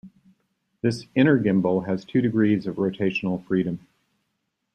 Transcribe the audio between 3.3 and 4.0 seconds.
freedom.